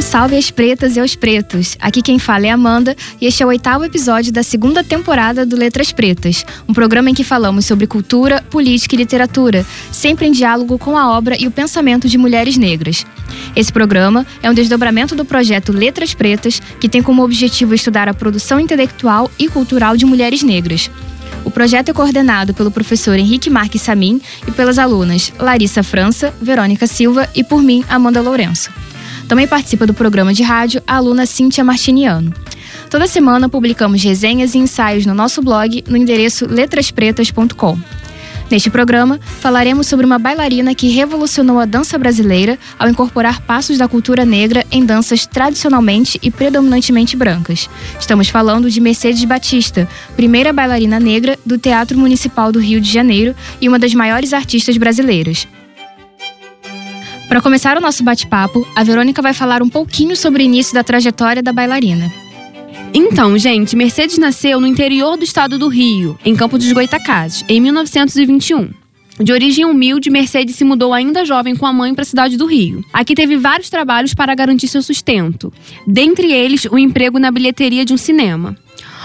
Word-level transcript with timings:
Salve 0.00 0.36
às 0.36 0.50
pretas 0.50 0.96
e 0.96 1.00
aos 1.00 1.14
pretos. 1.14 1.76
Aqui 1.78 2.02
quem 2.02 2.18
fala 2.18 2.46
é 2.46 2.50
Amanda 2.50 2.96
e 3.20 3.26
este 3.26 3.42
é 3.42 3.46
o 3.46 3.50
oitavo 3.50 3.84
episódio 3.84 4.32
da 4.32 4.42
segunda 4.42 4.82
temporada 4.82 5.46
do 5.46 5.54
Letras 5.56 5.92
Pretas, 5.92 6.44
um 6.66 6.74
programa 6.74 7.10
em 7.10 7.14
que 7.14 7.22
falamos 7.22 7.64
sobre 7.64 7.86
cultura, 7.86 8.42
política 8.50 8.94
e 8.94 8.98
literatura, 8.98 9.64
sempre 9.92 10.26
em 10.26 10.32
diálogo 10.32 10.78
com 10.78 10.98
a 10.98 11.16
obra 11.16 11.36
e 11.38 11.46
o 11.46 11.50
pensamento 11.50 12.08
de 12.08 12.18
mulheres 12.18 12.56
negras. 12.56 13.06
Esse 13.54 13.72
programa 13.72 14.26
é 14.42 14.50
um 14.50 14.54
desdobramento 14.54 15.14
do 15.14 15.24
projeto 15.24 15.72
Letras 15.72 16.12
Pretas, 16.12 16.60
que 16.80 16.88
tem 16.88 17.02
como 17.02 17.22
objetivo 17.22 17.74
estudar 17.74 18.08
a 18.08 18.14
produção 18.14 18.58
intelectual 18.58 19.30
e 19.38 19.48
cultural 19.48 19.96
de 19.96 20.06
mulheres 20.06 20.42
negras. 20.42 20.90
O 21.44 21.50
projeto 21.50 21.90
é 21.90 21.92
coordenado 21.92 22.52
pelo 22.52 22.70
professor 22.70 23.16
Henrique 23.16 23.48
Marques 23.48 23.82
Samin 23.82 24.20
e 24.46 24.50
pelas 24.50 24.78
alunas 24.78 25.32
Larissa 25.38 25.82
França, 25.82 26.34
Verônica 26.42 26.86
Silva 26.86 27.28
e 27.34 27.44
por 27.44 27.62
mim, 27.62 27.84
Amanda 27.88 28.20
Lourenço. 28.20 28.79
Também 29.30 29.46
participa 29.46 29.86
do 29.86 29.94
programa 29.94 30.34
de 30.34 30.42
rádio 30.42 30.82
a 30.84 30.96
aluna 30.96 31.24
Cíntia 31.24 31.62
Martiniano. 31.62 32.34
Toda 32.90 33.06
semana 33.06 33.48
publicamos 33.48 34.02
resenhas 34.02 34.56
e 34.56 34.58
ensaios 34.58 35.06
no 35.06 35.14
nosso 35.14 35.40
blog 35.40 35.84
no 35.86 35.96
endereço 35.96 36.46
letraspretas.com. 36.46 37.78
Neste 38.50 38.68
programa, 38.70 39.20
falaremos 39.38 39.86
sobre 39.86 40.04
uma 40.04 40.18
bailarina 40.18 40.74
que 40.74 40.88
revolucionou 40.88 41.60
a 41.60 41.64
dança 41.64 41.96
brasileira 41.96 42.58
ao 42.76 42.88
incorporar 42.88 43.40
passos 43.42 43.78
da 43.78 43.86
cultura 43.86 44.24
negra 44.24 44.66
em 44.68 44.84
danças 44.84 45.24
tradicionalmente 45.26 46.18
e 46.20 46.28
predominantemente 46.28 47.16
brancas. 47.16 47.70
Estamos 48.00 48.28
falando 48.28 48.68
de 48.68 48.80
Mercedes 48.80 49.24
Batista, 49.24 49.88
primeira 50.16 50.52
bailarina 50.52 50.98
negra 50.98 51.38
do 51.46 51.56
Teatro 51.56 51.96
Municipal 51.96 52.50
do 52.50 52.58
Rio 52.58 52.80
de 52.80 52.92
Janeiro 52.92 53.36
e 53.60 53.68
uma 53.68 53.78
das 53.78 53.94
maiores 53.94 54.32
artistas 54.32 54.76
brasileiras. 54.76 55.46
Para 57.30 57.40
começar 57.40 57.78
o 57.78 57.80
nosso 57.80 58.02
bate-papo, 58.02 58.66
a 58.74 58.82
Verônica 58.82 59.22
vai 59.22 59.32
falar 59.32 59.62
um 59.62 59.68
pouquinho 59.68 60.16
sobre 60.16 60.42
o 60.42 60.44
início 60.44 60.74
da 60.74 60.82
trajetória 60.82 61.40
da 61.40 61.52
bailarina. 61.52 62.12
Então, 62.92 63.38
gente, 63.38 63.76
Mercedes 63.76 64.18
nasceu 64.18 64.60
no 64.60 64.66
interior 64.66 65.16
do 65.16 65.22
estado 65.22 65.56
do 65.56 65.68
Rio, 65.68 66.18
em 66.24 66.34
Campo 66.34 66.58
dos 66.58 66.72
Goitacazes, 66.72 67.44
em 67.48 67.60
1921. 67.60 68.70
De 69.20 69.32
origem 69.32 69.64
humilde, 69.64 70.10
Mercedes 70.10 70.56
se 70.56 70.64
mudou 70.64 70.92
ainda 70.92 71.24
jovem 71.24 71.54
com 71.54 71.66
a 71.66 71.72
mãe 71.72 71.94
para 71.94 72.02
a 72.02 72.04
cidade 72.04 72.36
do 72.36 72.46
Rio. 72.46 72.84
Aqui 72.92 73.14
teve 73.14 73.36
vários 73.36 73.70
trabalhos 73.70 74.12
para 74.12 74.34
garantir 74.34 74.66
seu 74.66 74.82
sustento, 74.82 75.52
dentre 75.86 76.32
eles 76.32 76.64
o 76.64 76.76
emprego 76.76 77.20
na 77.20 77.30
bilheteria 77.30 77.84
de 77.84 77.94
um 77.94 77.96
cinema. 77.96 78.56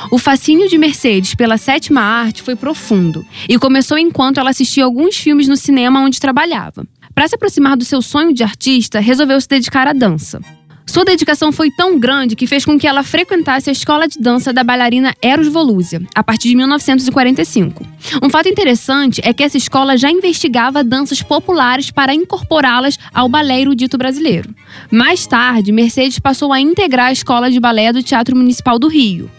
O 0.09 0.17
fascínio 0.17 0.67
de 0.67 0.79
Mercedes 0.79 1.35
pela 1.35 1.57
sétima 1.57 2.01
arte 2.01 2.41
foi 2.41 2.55
profundo 2.55 3.23
e 3.47 3.59
começou 3.59 3.99
enquanto 3.99 4.39
ela 4.39 4.49
assistia 4.49 4.83
alguns 4.83 5.15
filmes 5.15 5.47
no 5.47 5.55
cinema 5.55 6.01
onde 6.01 6.19
trabalhava. 6.19 6.87
Para 7.15 7.29
se 7.29 7.35
aproximar 7.35 7.77
do 7.77 7.85
seu 7.85 8.01
sonho 8.01 8.33
de 8.33 8.43
artista, 8.43 8.99
resolveu 8.99 9.39
se 9.39 9.47
dedicar 9.47 9.87
à 9.87 9.93
dança. 9.93 10.41
Sua 10.85 11.05
dedicação 11.05 11.51
foi 11.51 11.71
tão 11.71 11.97
grande 11.97 12.35
que 12.35 12.45
fez 12.45 12.63
com 12.63 12.77
que 12.77 12.85
ela 12.85 13.03
frequentasse 13.03 13.69
a 13.69 13.73
escola 13.73 14.07
de 14.07 14.19
dança 14.19 14.53
da 14.53 14.63
bailarina 14.63 15.15
Eros 15.21 15.47
Volúzia, 15.47 16.01
a 16.13 16.21
partir 16.21 16.49
de 16.49 16.55
1945. 16.55 17.85
Um 18.21 18.29
fato 18.29 18.49
interessante 18.49 19.21
é 19.23 19.33
que 19.33 19.43
essa 19.43 19.57
escola 19.57 19.97
já 19.97 20.11
investigava 20.11 20.83
danças 20.83 21.21
populares 21.21 21.89
para 21.89 22.13
incorporá-las 22.13 22.99
ao 23.13 23.27
balé 23.27 23.61
erudito 23.61 23.97
brasileiro. 23.97 24.53
Mais 24.91 25.25
tarde, 25.25 25.71
Mercedes 25.71 26.19
passou 26.19 26.53
a 26.53 26.59
integrar 26.59 27.07
a 27.07 27.13
escola 27.13 27.49
de 27.49 27.59
balé 27.59 27.91
do 27.91 28.03
Teatro 28.03 28.35
Municipal 28.35 28.77
do 28.77 28.87
Rio. 28.87 29.31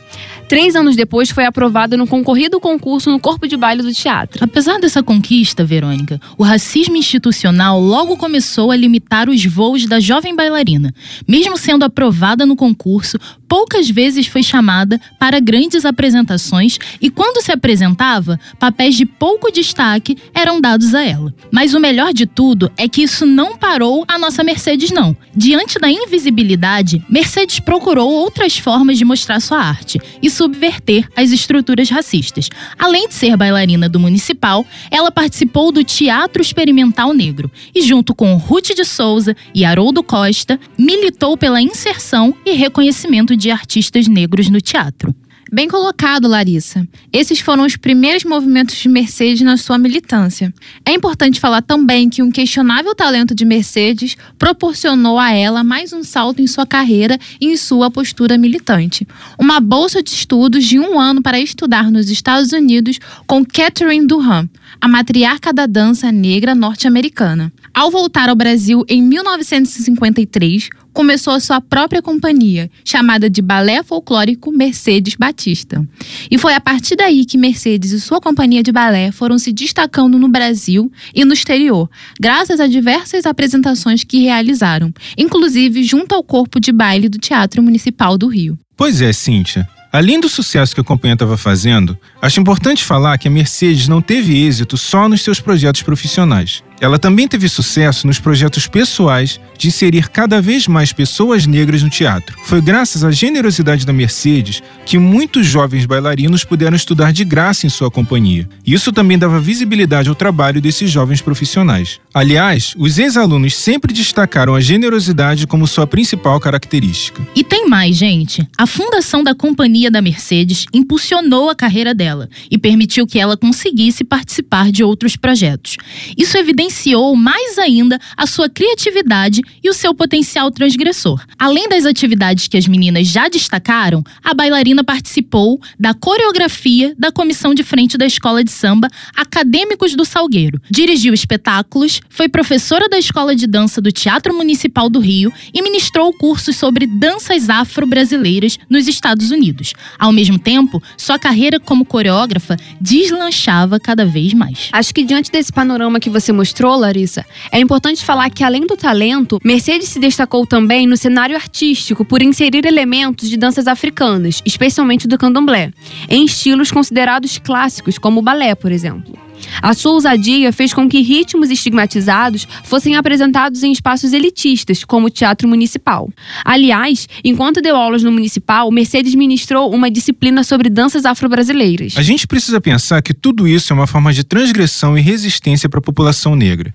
Três 0.49 0.77
anos 0.77 0.95
depois, 0.95 1.31
foi 1.31 1.45
aprovada 1.45 1.97
no 1.97 2.07
concorrido 2.07 2.61
concurso 2.61 3.11
no 3.11 3.19
Corpo 3.19 3.49
de 3.49 3.57
Baile 3.57 3.83
do 3.83 3.93
Teatro. 3.93 4.45
Apesar 4.45 4.79
dessa 4.79 5.03
conquista, 5.03 5.65
Verônica, 5.65 6.21
o 6.39 6.45
racismo 6.45 6.97
institucional 6.97 7.81
logo 7.81 8.17
começou 8.17 8.71
a 8.71 8.77
limitar 8.77 9.29
os 9.29 9.45
voos 9.45 9.87
da 9.87 9.99
jovem 9.99 10.37
bailarina. 10.37 10.95
Mesmo 11.27 11.59
sendo 11.59 11.85
aprovada 11.85 12.47
no 12.47 12.55
concurso, 12.55 13.19
poucas 13.49 13.91
vezes 13.91 14.29
foi 14.29 14.43
chamada 14.43 15.01
para 15.19 15.41
grandes 15.41 15.85
apresentações 15.85 16.79
e, 17.01 17.11
quando 17.11 17.43
se 17.43 17.51
apresentava, 17.51 18.39
papéis 18.59 18.97
de 18.97 19.05
pouco 19.05 19.51
destaque 19.51 20.17
eram 20.33 20.61
dados 20.61 20.95
a 20.95 21.05
ela. 21.05 21.35
Mas 21.51 21.75
o 21.75 21.81
melhor 21.81 22.13
de 22.13 22.25
tudo 22.25 22.71
é 22.77 22.89
que 22.89 23.03
isso 23.03 23.27
não 23.27 23.57
parou 23.57 24.05
a 24.07 24.17
nossa 24.17 24.45
Mercedes, 24.45 24.93
não. 24.93 25.17
Diante 25.35 25.79
da 25.79 25.91
invisibilidade, 25.91 27.05
Mercedes 27.09 27.59
procurou 27.59 28.11
outras 28.13 28.57
formas 28.57 28.97
de 28.97 29.05
mostrar 29.05 29.41
sua 29.41 29.59
arte 29.59 30.01
subverter 30.37 31.09
as 31.17 31.33
estruturas 31.33 31.89
racistas. 31.89 32.49
Além 32.79 33.09
de 33.09 33.15
ser 33.15 33.37
bailarina 33.37 33.89
do 33.89 33.99
Municipal, 33.99 34.67
ela 34.91 35.11
participou 35.11 35.73
do 35.73 35.83
Teatro 35.83 36.43
Experimental 36.43 37.15
Negro 37.15 37.51
e, 37.75 37.83
junto 37.83 38.15
com 38.15 38.37
Ruth 38.37 38.75
de 38.75 38.85
Souza 38.85 39.35
e 39.55 39.65
Haroldo 39.65 40.03
Costa, 40.03 40.61
militou 40.79 41.37
pela 41.37 41.61
inserção 41.61 42.35
e 42.45 42.53
reconhecimento 42.53 43.37
de 43.37 43.51
artistas 43.51 44.07
negros 44.07 44.51
no 44.51 44.61
teatro. 44.61 45.15
Bem 45.57 45.69
colocado, 45.69 46.29
Larissa. 46.29 46.87
Esses 47.11 47.41
foram 47.41 47.65
os 47.65 47.79
primeiros 47.79 48.25
movimentos 48.25 48.77
de 48.77 48.91
Mercedes 48.91 49.41
na 49.41 49.57
sua 49.57 49.79
militância. 49.79 50.53
É 50.85 50.93
importante 50.93 51.41
falar 51.41 51.63
também 51.63 52.11
que 52.11 52.23
um 52.23 52.31
questionável 52.31 52.95
talento 52.95 53.35
de 53.35 53.43
Mercedes 53.47 54.19
proporcionou 54.39 55.19
a 55.19 55.33
ela 55.33 55.65
mais 55.65 55.95
um 55.95 56.05
salto 56.05 56.43
em 56.43 56.47
sua 56.47 56.67
carreira 56.67 57.19
e 57.41 57.47
em 57.47 57.57
sua 57.57 57.91
postura 57.91 58.37
militante. 58.37 59.09
Uma 59.39 59.59
bolsa 59.59 60.03
de 60.03 60.11
estudos 60.11 60.63
de 60.63 60.79
um 60.79 61.01
ano 61.01 61.23
para 61.23 61.41
estudar 61.41 61.91
nos 61.91 62.11
Estados 62.11 62.53
Unidos 62.53 62.99
com 63.27 63.43
Catherine 63.43 64.07
Durham, 64.07 64.47
a 64.79 64.87
matriarca 64.87 65.55
da 65.55 65.65
dança 65.65 66.13
negra 66.13 66.55
norte-americana. 66.55 67.51
Ao 67.73 67.91
voltar 67.91 68.29
ao 68.29 68.37
Brasil 68.37 68.85
em 68.87 69.01
1953, 69.01 70.69
começou 70.97 71.35
a 71.35 71.41
sua 71.41 71.61
própria 71.61 72.01
companhia, 72.01 72.71
chamada 72.83 73.29
de 73.29 73.43
Balé 73.43 73.83
Folclórico 73.83 74.51
Mercedes 74.51 75.15
Batista. 75.15 75.87
E 76.31 76.39
foi 76.39 76.55
a 76.55 76.61
partir 76.61 76.97
daí 76.97 77.27
que 77.27 77.37
Mercedes 77.37 77.93
e 77.93 78.01
sua 78.01 78.19
companhia 78.19 78.63
de 78.63 78.73
balé 78.73 79.13
foram 79.13 79.39
se 79.39 79.53
destacando 79.53 80.19
no 80.19 80.27
Brasil 80.27 80.91
e 81.15 81.23
no 81.23 81.35
exterior, 81.35 81.91
graças 82.19 82.61
a 82.61 82.67
diversas 82.67 83.27
apresentações 83.27 84.05
que 84.05 84.23
realizaram, 84.23 84.91
inclusive 85.19 85.85
junto 85.85 86.15
ao 86.15 86.23
corpo 86.23 86.59
de 86.59 86.73
baile 86.73 87.11
do 87.11 87.19
Teatro 87.19 87.63
Municipal 87.63 88.17
do 88.17 88.27
Rio. 88.27 88.59
Pois 88.75 89.03
é, 89.03 89.13
Cíntia. 89.13 89.69
Além 89.93 90.19
do 90.19 90.29
sucesso 90.29 90.75
que 90.75 90.81
a 90.81 90.85
companhia 90.85 91.15
estava 91.15 91.37
fazendo, 91.37 91.97
acho 92.21 92.41
importante 92.41 92.85
falar 92.85 93.19
que 93.19 93.29
a 93.29 93.31
Mercedes 93.31 93.87
não 93.87 94.01
teve 94.01 94.47
êxito 94.47 94.77
só 94.77 95.09
nos 95.09 95.23
seus 95.23 95.41
projetos 95.41 95.83
profissionais. 95.83 96.63
Ela 96.81 96.99
também 96.99 97.27
teve 97.27 97.49
sucesso 97.49 98.07
nos 98.07 98.19
projetos 98.19 98.67
pessoais 98.67 99.41
de 99.57 99.69
inserir 99.69 100.09
cada 100.11 100.41
vez 100.41 100.69
mais 100.69 100.93
pessoas 100.93 101.47
negras 101.47 101.83
no 101.83 101.89
teatro. 101.89 102.37
Foi 102.45 102.61
graças 102.61 103.03
à 103.03 103.11
generosidade 103.11 103.87
da 103.87 103.93
Mercedes 103.93 104.63
que 104.85 104.99
muitos 104.99 105.47
jovens 105.47 105.87
bailarinos 105.87 106.45
puderam 106.45 106.77
estudar 106.77 107.13
de 107.13 107.25
graça 107.25 107.67
em 107.67 107.71
sua 107.71 107.91
companhia. 107.91 108.49
Isso 108.65 108.93
também 108.93 109.19
dava 109.19 109.41
visibilidade 109.41 110.09
ao 110.09 110.15
trabalho 110.15 110.61
desses 110.61 110.91
jovens 110.91 111.21
profissionais. 111.21 111.99
Aliás, 112.13 112.75
os 112.79 112.99
ex-alunos 112.99 113.55
sempre 113.55 113.93
destacaram 113.93 114.55
a 114.55 114.61
generosidade 114.61 115.47
como 115.47 115.67
sua 115.67 115.87
principal 115.87 116.39
característica. 116.39 117.27
E 117.35 117.43
tem 117.43 117.69
mais, 117.69 117.97
gente. 117.97 118.47
A 118.57 118.67
fundação 118.67 119.25
da 119.25 119.35
companhia 119.35 119.91
da 119.91 120.03
Mercedes 120.03 120.67
impulsionou 120.73 121.51
a 121.51 121.55
carreira 121.55 121.95
dela 121.95 122.29
e 122.51 122.59
permitiu 122.59 123.07
que 123.07 123.19
ela 123.19 123.37
conseguisse 123.37 124.05
participar 124.05 124.71
de 124.71 124.85
outros 124.85 125.17
projetos. 125.17 125.77
Isso 126.17 126.37
evidenciou 126.67 127.15
mais 127.17 127.59
ainda 127.59 127.99
a 128.17 128.27
sua 128.27 128.49
criatividade 128.49 129.41
e 129.63 129.71
o 129.71 129.73
seu 129.73 129.95
potencial 129.95 130.51
transgressor. 130.51 131.25
Além 131.39 131.69
das 131.69 131.87
atividades 131.87 132.49
que 132.49 132.57
as 132.57 132.67
meninas 132.67 133.07
já 133.07 133.29
destacaram, 133.29 134.03
a 134.23 134.35
bailarina 134.35 134.83
participou 134.83 135.61
da 135.79 135.95
coreografia 135.95 136.95
da 136.99 137.13
comissão 137.13 137.55
de 137.55 137.63
frente 137.63 137.97
da 137.97 138.07
escola 138.07 138.43
de 138.43 138.51
samba 138.51 138.89
Acadêmicos 139.17 139.95
do 139.95 140.05
Salgueiro. 140.05 140.61
Dirigiu 140.71 141.15
espetáculos, 141.15 142.01
foi 142.09 142.29
professora 142.29 142.89
da 142.89 142.99
escola 142.99 143.35
de 143.35 143.47
dança 143.47 143.81
do 143.81 143.93
Teatro 143.93 144.35
Municipal 144.35 144.89
do 144.89 144.99
Rio 144.99 145.33
e 145.55 145.63
ministrou 145.63 146.13
cursos 146.13 146.57
sobre 146.57 146.87
danças 146.87 147.49
afro-brasileiras 147.49 148.59
nos 148.69 148.89
Estados 148.89 149.31
Unidos. 149.31 149.75
Ao 149.99 150.13
mesmo 150.13 150.39
tempo, 150.39 150.83
sua 150.97 151.19
carreira 151.19 151.61
como 151.61 151.85
coreógrafa 151.85 152.57
deslanchava 152.81 153.79
cada 153.79 154.05
vez 154.05 154.35
mais. 154.35 154.69
Acho 154.73 154.95
que 154.95 155.05
diante 155.05 155.31
desse 155.31 155.53
panorama 155.53 156.01
que 156.01 156.11
você 156.11 156.33
mostrou, 156.57 156.77
Larissa, 156.77 157.27
é 157.53 157.61
importante 157.61 158.03
falar 158.03 158.31
que 158.31 158.43
além 158.43 158.67
do 158.67 158.79
talento, 158.79 159.39
Mercedes 159.45 159.91
se 159.91 159.99
destacou 159.99 160.47
também 160.47 160.87
no 160.87 160.97
cenário 160.97 161.37
artístico 161.37 162.03
por 162.03 162.23
inserir 162.23 162.65
elementos 162.65 163.29
de 163.29 163.37
danças 163.37 163.67
africanas, 163.67 164.41
especialmente 164.45 165.07
do 165.07 165.19
candomblé, 165.19 165.71
em 166.09 166.25
estilos 166.25 166.71
considerados 166.71 167.37
clássicos, 167.37 167.99
como 167.99 168.21
o 168.21 168.23
balé, 168.23 168.55
por 168.55 168.73
exemplo. 168.73 169.26
A 169.63 169.75
sua 169.75 169.93
ousadia 169.93 170.53
fez 170.53 170.73
com 170.73 170.89
que 170.89 171.01
ritmos 171.01 171.51
estigmatizados 171.51 172.47
fossem 172.65 172.97
apresentados 172.97 173.63
em 173.63 173.73
espaços 173.73 174.13
elitistas, 174.13 174.85
como 174.85 175.07
o 175.07 175.11
Teatro 175.11 175.49
Municipal. 175.49 176.11
Aliás, 176.45 177.09
enquanto 177.25 177.61
deu 177.61 177.77
aulas 177.77 178.03
no 178.03 178.13
Municipal, 178.13 178.71
Mercedes 178.71 179.15
ministrou 179.15 179.73
uma 179.73 179.91
disciplina 179.91 180.43
sobre 180.45 180.69
danças 180.69 181.05
afro-brasileiras. 181.05 181.97
A 181.97 182.03
gente 182.03 182.27
precisa 182.27 182.61
pensar 182.61 183.03
que 183.03 183.15
tudo 183.15 183.47
isso 183.47 183.73
é 183.73 183.75
uma 183.75 183.87
forma 183.87 184.13
de 184.13 184.25
transgressão 184.25 184.97
e 184.97 185.01
resistência 185.01 185.69
para 185.69 185.79
a 185.79 185.83
população 185.83 186.35
negra. 186.35 186.75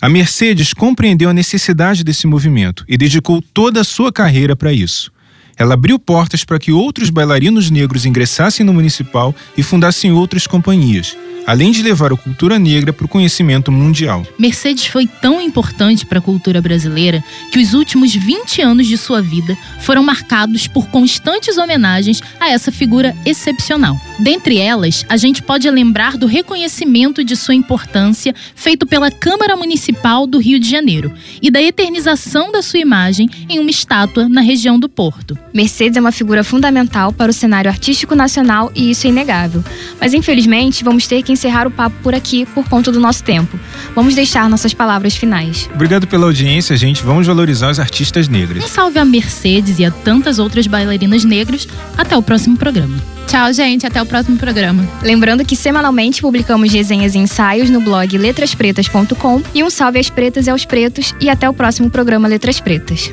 A 0.00 0.08
Mercedes 0.08 0.72
compreendeu 0.72 1.28
a 1.28 1.34
necessidade 1.34 2.04
desse 2.04 2.26
movimento 2.26 2.84
e 2.88 2.96
dedicou 2.96 3.42
toda 3.42 3.80
a 3.80 3.84
sua 3.84 4.12
carreira 4.12 4.54
para 4.54 4.72
isso. 4.72 5.10
Ela 5.58 5.74
abriu 5.74 5.98
portas 5.98 6.44
para 6.44 6.58
que 6.58 6.70
outros 6.70 7.10
bailarinos 7.10 7.70
negros 7.70 8.06
ingressassem 8.06 8.64
no 8.64 8.72
municipal 8.72 9.34
e 9.56 9.62
fundassem 9.62 10.12
outras 10.12 10.46
companhias, 10.46 11.16
além 11.48 11.72
de 11.72 11.82
levar 11.82 12.12
a 12.12 12.16
cultura 12.16 12.58
negra 12.58 12.92
para 12.92 13.06
o 13.06 13.08
conhecimento 13.08 13.72
mundial. 13.72 14.24
Mercedes 14.38 14.86
foi 14.86 15.06
tão 15.06 15.40
importante 15.40 16.04
para 16.04 16.18
a 16.18 16.22
cultura 16.22 16.60
brasileira 16.60 17.24
que 17.50 17.58
os 17.58 17.72
últimos 17.72 18.14
20 18.14 18.60
anos 18.60 18.86
de 18.86 18.98
sua 18.98 19.22
vida 19.22 19.56
foram 19.80 20.02
marcados 20.02 20.68
por 20.68 20.86
constantes 20.88 21.56
homenagens 21.56 22.22
a 22.38 22.50
essa 22.50 22.70
figura 22.70 23.16
excepcional. 23.24 23.98
Dentre 24.20 24.58
elas, 24.58 25.06
a 25.08 25.16
gente 25.16 25.42
pode 25.42 25.68
lembrar 25.70 26.18
do 26.18 26.26
reconhecimento 26.26 27.24
de 27.24 27.34
sua 27.34 27.54
importância 27.54 28.34
feito 28.54 28.86
pela 28.86 29.10
Câmara 29.10 29.56
Municipal 29.56 30.26
do 30.26 30.38
Rio 30.38 30.60
de 30.60 30.70
Janeiro 30.70 31.12
e 31.40 31.50
da 31.50 31.62
eternização 31.62 32.52
da 32.52 32.60
sua 32.60 32.78
imagem 32.78 33.28
em 33.48 33.58
uma 33.58 33.70
estátua 33.70 34.28
na 34.28 34.42
região 34.42 34.78
do 34.78 34.88
Porto. 34.88 35.38
Mercedes 35.52 35.96
é 35.96 36.00
uma 36.00 36.12
figura 36.12 36.44
fundamental 36.44 37.12
para 37.12 37.30
o 37.30 37.34
cenário 37.34 37.70
artístico 37.70 38.14
nacional 38.14 38.70
e 38.74 38.90
isso 38.90 39.06
é 39.06 39.10
inegável. 39.10 39.64
Mas 40.00 40.14
infelizmente, 40.14 40.84
vamos 40.84 41.06
ter 41.06 41.22
que 41.22 41.32
encerrar 41.32 41.66
o 41.66 41.70
papo 41.70 41.96
por 42.02 42.14
aqui 42.14 42.46
por 42.46 42.68
conta 42.68 42.92
do 42.92 43.00
nosso 43.00 43.22
tempo. 43.24 43.58
Vamos 43.94 44.14
deixar 44.14 44.48
nossas 44.48 44.74
palavras 44.74 45.16
finais. 45.16 45.68
Obrigado 45.74 46.06
pela 46.06 46.26
audiência, 46.26 46.76
gente. 46.76 47.02
Vamos 47.02 47.26
valorizar 47.26 47.70
os 47.70 47.80
artistas 47.80 48.28
negros. 48.28 48.64
Um 48.64 48.68
salve 48.68 48.98
a 48.98 49.04
Mercedes 49.04 49.78
e 49.78 49.84
a 49.84 49.90
tantas 49.90 50.38
outras 50.38 50.66
bailarinas 50.66 51.24
negras. 51.24 51.66
Até 51.96 52.16
o 52.16 52.22
próximo 52.22 52.56
programa. 52.56 52.96
Tchau, 53.26 53.52
gente. 53.52 53.86
Até 53.86 54.00
o 54.00 54.06
próximo 54.06 54.38
programa. 54.38 54.88
Lembrando 55.02 55.44
que 55.44 55.54
semanalmente 55.54 56.22
publicamos 56.22 56.72
resenhas 56.72 57.14
e 57.14 57.18
ensaios 57.18 57.68
no 57.68 57.80
blog 57.80 58.16
letraspretas.com 58.16 59.42
e 59.54 59.62
um 59.62 59.70
salve 59.70 59.98
às 59.98 60.08
pretas 60.08 60.46
e 60.46 60.50
aos 60.50 60.64
pretos 60.64 61.14
e 61.20 61.28
até 61.28 61.48
o 61.48 61.52
próximo 61.52 61.90
programa 61.90 62.26
Letras 62.26 62.58
Pretas. 62.58 63.12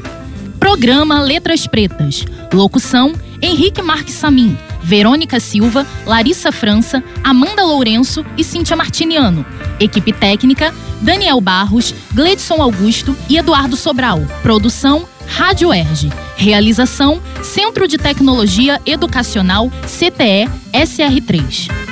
Programa 0.66 1.22
Letras 1.22 1.68
Pretas. 1.68 2.26
Locução: 2.52 3.14
Henrique 3.40 3.84
Marques 3.84 4.16
Samin, 4.16 4.58
Verônica 4.82 5.40
Silva, 5.40 5.86
Larissa 6.08 6.52
França, 6.52 7.04
Amanda 7.24 7.64
Lourenço 7.64 8.26
e 8.36 8.44
Cíntia 8.44 8.76
Martiniano. 8.76 9.46
Equipe 9.80 10.12
técnica: 10.12 10.74
Daniel 11.02 11.40
Barros, 11.40 11.94
Gledson 12.12 12.64
Augusto 12.64 13.16
e 13.30 13.38
Eduardo 13.38 13.78
Sobral. 13.78 14.26
Produção: 14.42 15.08
Rádio 15.28 15.72
Erge. 15.72 16.12
Realização: 16.36 17.22
Centro 17.44 17.88
de 17.88 18.00
Tecnologia 18.00 18.82
Educacional 18.88 19.70
CTE 19.86 20.50
SR3. 20.74 21.85